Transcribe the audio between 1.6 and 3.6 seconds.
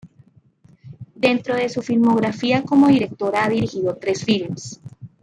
su filmografía como directora ha